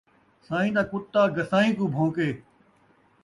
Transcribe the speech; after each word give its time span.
سئیں 0.45 0.71
دا 0.75 0.83
کتا 0.91 1.23
گسائیں 1.35 1.73
کوں 1.77 1.87
بھون٘کے 1.93 2.29